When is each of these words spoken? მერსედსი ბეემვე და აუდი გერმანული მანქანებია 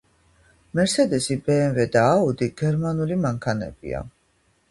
მერსედსი 0.79 1.35
ბეემვე 1.49 1.85
და 1.97 2.07
აუდი 2.15 2.49
გერმანული 2.61 3.17
მანქანებია 3.27 4.01